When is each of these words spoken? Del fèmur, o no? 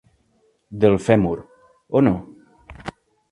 Del 0.85 0.97
fèmur, 1.09 1.35
o 1.99 2.03
no? 2.09 2.15